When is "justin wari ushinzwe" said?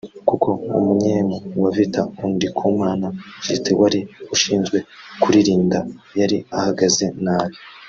3.45-4.77